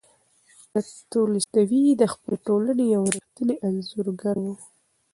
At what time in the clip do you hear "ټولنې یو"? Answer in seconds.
2.47-3.03